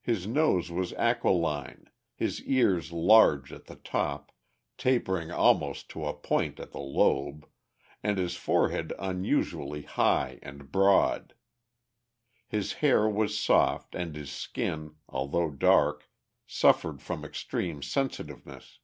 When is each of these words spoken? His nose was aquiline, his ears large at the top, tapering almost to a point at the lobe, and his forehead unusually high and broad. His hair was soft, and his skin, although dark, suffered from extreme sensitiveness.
His 0.00 0.26
nose 0.26 0.70
was 0.70 0.94
aquiline, 0.94 1.90
his 2.14 2.42
ears 2.44 2.90
large 2.90 3.52
at 3.52 3.66
the 3.66 3.76
top, 3.76 4.32
tapering 4.78 5.30
almost 5.30 5.90
to 5.90 6.06
a 6.06 6.14
point 6.14 6.58
at 6.58 6.70
the 6.72 6.80
lobe, 6.80 7.46
and 8.02 8.16
his 8.16 8.34
forehead 8.34 8.94
unusually 8.98 9.82
high 9.82 10.38
and 10.40 10.72
broad. 10.72 11.34
His 12.48 12.72
hair 12.80 13.06
was 13.06 13.38
soft, 13.38 13.94
and 13.94 14.16
his 14.16 14.30
skin, 14.32 14.94
although 15.06 15.50
dark, 15.50 16.08
suffered 16.46 17.02
from 17.02 17.22
extreme 17.22 17.82
sensitiveness. 17.82 18.78